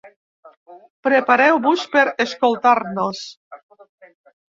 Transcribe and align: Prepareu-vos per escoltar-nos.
Prepareu-vos 1.09 1.85
per 1.93 2.07
escoltar-nos. 2.27 3.25